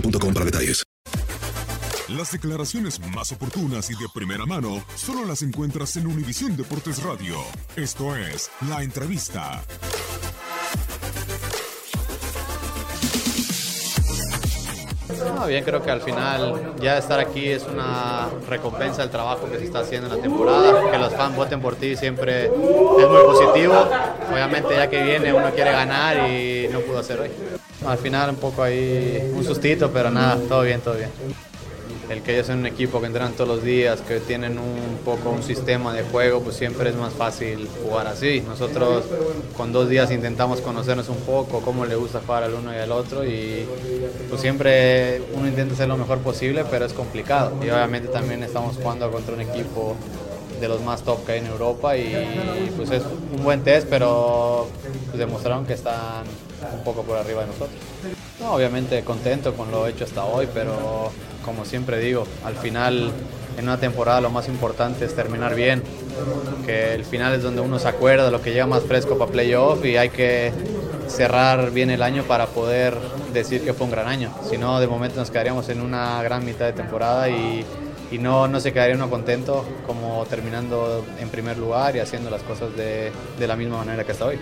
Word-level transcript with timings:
boostmobile.com 0.00 0.34
para 0.34 0.44
detalles. 0.44 0.82
Las 2.08 2.30
declaraciones 2.30 3.00
más 3.14 3.32
oportunas 3.32 3.90
y 3.90 3.94
de 3.94 4.06
primera 4.14 4.46
mano 4.46 4.84
solo 4.94 5.24
las 5.24 5.42
encuentras 5.42 5.96
en 5.96 6.06
Univisión 6.06 6.56
Deportes 6.56 7.02
Radio. 7.02 7.36
Esto 7.74 8.14
es 8.14 8.48
La 8.68 8.82
Entrevista. 8.82 9.60
No, 15.34 15.46
bien, 15.46 15.64
creo 15.64 15.82
que 15.82 15.90
al 15.90 16.00
final 16.00 16.74
ya 16.80 16.98
estar 16.98 17.18
aquí 17.18 17.48
es 17.48 17.64
una 17.64 18.28
recompensa 18.48 19.02
del 19.02 19.10
trabajo 19.10 19.50
que 19.50 19.58
se 19.58 19.64
está 19.64 19.80
haciendo 19.80 20.08
en 20.08 20.16
la 20.16 20.22
temporada. 20.22 20.90
Que 20.90 20.98
los 20.98 21.12
fans 21.12 21.34
voten 21.34 21.60
por 21.60 21.74
ti 21.74 21.96
siempre 21.96 22.46
es 22.46 22.50
muy 22.50 23.22
positivo. 23.24 23.88
Obviamente 24.32 24.74
ya 24.76 24.88
que 24.88 25.02
viene 25.02 25.32
uno 25.32 25.50
quiere 25.52 25.72
ganar 25.72 26.30
y 26.30 26.68
no 26.70 26.80
pudo 26.80 27.00
hacer 27.00 27.20
hoy. 27.20 27.30
Al 27.86 27.98
final 27.98 28.30
un 28.30 28.36
poco 28.36 28.62
ahí 28.62 29.32
un 29.34 29.44
sustito, 29.44 29.90
pero 29.90 30.10
nada, 30.10 30.38
todo 30.48 30.62
bien, 30.62 30.80
todo 30.80 30.94
bien. 30.94 31.10
El 32.08 32.22
que 32.22 32.34
ellos 32.34 32.46
son 32.46 32.60
un 32.60 32.66
equipo 32.66 33.00
que 33.00 33.06
entrenan 33.06 33.32
todos 33.32 33.48
los 33.48 33.64
días, 33.64 34.00
que 34.00 34.20
tienen 34.20 34.58
un 34.58 34.98
poco 35.04 35.30
un 35.30 35.42
sistema 35.42 35.92
de 35.92 36.04
juego, 36.04 36.40
pues 36.40 36.54
siempre 36.54 36.90
es 36.90 36.94
más 36.94 37.12
fácil 37.12 37.68
jugar 37.82 38.06
así. 38.06 38.44
Nosotros 38.46 39.04
con 39.56 39.72
dos 39.72 39.88
días 39.88 40.12
intentamos 40.12 40.60
conocernos 40.60 41.08
un 41.08 41.16
poco, 41.18 41.62
cómo 41.62 41.84
le 41.84 41.96
gusta 41.96 42.20
jugar 42.24 42.44
al 42.44 42.54
uno 42.54 42.72
y 42.72 42.76
al 42.76 42.92
otro 42.92 43.24
y 43.24 43.66
pues 44.28 44.40
siempre 44.40 45.20
uno 45.34 45.48
intenta 45.48 45.74
hacer 45.74 45.88
lo 45.88 45.96
mejor 45.96 46.18
posible, 46.18 46.64
pero 46.70 46.84
es 46.84 46.92
complicado. 46.92 47.52
Y 47.60 47.70
obviamente 47.70 48.06
también 48.06 48.40
estamos 48.44 48.76
jugando 48.76 49.10
contra 49.10 49.34
un 49.34 49.40
equipo 49.40 49.96
de 50.60 50.68
los 50.68 50.80
más 50.82 51.02
top 51.02 51.26
que 51.26 51.32
hay 51.32 51.38
en 51.40 51.46
Europa 51.46 51.96
y 51.96 52.70
pues 52.76 52.90
es 52.90 53.02
un 53.36 53.42
buen 53.42 53.62
test, 53.62 53.88
pero 53.90 54.68
pues, 55.06 55.18
demostraron 55.18 55.66
que 55.66 55.72
están 55.72 56.24
un 56.72 56.84
poco 56.84 57.02
por 57.02 57.18
arriba 57.18 57.42
de 57.42 57.46
nosotros. 57.48 57.78
No, 58.40 58.54
obviamente 58.54 59.02
contento 59.02 59.54
con 59.54 59.70
lo 59.70 59.86
hecho 59.86 60.04
hasta 60.04 60.24
hoy, 60.24 60.48
pero 60.52 61.10
como 61.44 61.64
siempre 61.64 61.98
digo, 61.98 62.26
al 62.44 62.56
final 62.56 63.12
en 63.56 63.64
una 63.64 63.78
temporada 63.78 64.20
lo 64.20 64.30
más 64.30 64.48
importante 64.48 65.04
es 65.04 65.14
terminar 65.14 65.54
bien, 65.54 65.82
que 66.66 66.94
el 66.94 67.04
final 67.04 67.34
es 67.34 67.42
donde 67.42 67.60
uno 67.60 67.78
se 67.78 67.88
acuerda, 67.88 68.30
lo 68.30 68.42
que 68.42 68.52
llega 68.52 68.66
más 68.66 68.82
fresco 68.82 69.16
para 69.16 69.30
playoff 69.30 69.84
y 69.84 69.96
hay 69.96 70.10
que 70.10 70.52
cerrar 71.08 71.70
bien 71.70 71.90
el 71.90 72.02
año 72.02 72.24
para 72.24 72.46
poder 72.46 72.98
decir 73.32 73.64
que 73.64 73.72
fue 73.72 73.86
un 73.86 73.92
gran 73.92 74.08
año. 74.08 74.30
Si 74.48 74.58
no, 74.58 74.80
de 74.80 74.86
momento 74.86 75.20
nos 75.20 75.30
quedaríamos 75.30 75.68
en 75.68 75.80
una 75.80 76.22
gran 76.22 76.44
mitad 76.44 76.66
de 76.66 76.72
temporada 76.72 77.28
y, 77.30 77.64
y 78.10 78.18
no, 78.18 78.48
no 78.48 78.60
se 78.60 78.72
quedaría 78.72 78.96
uno 78.96 79.08
contento 79.08 79.64
como 79.86 80.26
terminando 80.28 81.06
en 81.18 81.28
primer 81.30 81.56
lugar 81.56 81.96
y 81.96 82.00
haciendo 82.00 82.28
las 82.28 82.42
cosas 82.42 82.76
de, 82.76 83.12
de 83.38 83.46
la 83.46 83.56
misma 83.56 83.78
manera 83.78 84.04
que 84.04 84.12
hasta 84.12 84.26
hoy. 84.26 84.38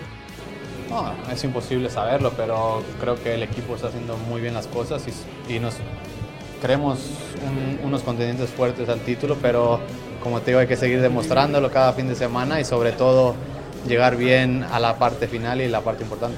No, 0.89 1.11
es 1.31 1.43
imposible 1.43 1.89
saberlo, 1.89 2.31
pero 2.37 2.83
creo 3.01 3.21
que 3.21 3.33
el 3.33 3.43
equipo 3.43 3.75
está 3.75 3.87
haciendo 3.87 4.17
muy 4.17 4.39
bien 4.41 4.53
las 4.53 4.67
cosas 4.67 5.03
y, 5.49 5.59
nos 5.59 5.75
creemos 6.61 6.99
un- 7.45 7.85
unos 7.85 8.01
contendientes 8.01 8.49
fuertes 8.49 8.87
al 8.89 8.99
título, 9.01 9.37
pero 9.41 9.79
como 10.21 10.39
te 10.41 10.51
digo, 10.51 10.59
hay 10.59 10.67
que 10.67 10.77
seguir 10.77 11.01
demostrándolo 11.01 11.69
cada 11.71 11.93
fin 11.93 12.07
de 12.07 12.15
semana 12.15 12.59
y 12.59 12.65
sobre 12.65 12.91
todo 12.91 13.35
llegar 13.87 14.15
bien 14.15 14.63
a 14.71 14.79
la 14.79 14.97
parte 14.97 15.27
final 15.27 15.61
y 15.61 15.67
la 15.67 15.81
parte 15.81 16.03
importante. 16.03 16.37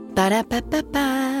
Ba-da-ba-ba-ba. 0.15 1.40